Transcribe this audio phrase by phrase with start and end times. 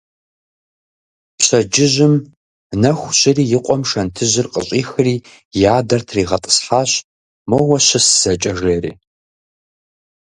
[1.37, 2.13] Пщэджыжьым
[2.81, 5.15] нэху щыри и къуэм шэнтыжьыр къыщӀихри
[5.59, 6.91] и адэр тригъэтӀысхьащ,
[7.49, 8.91] моуэ щыс зэкӀэ жери.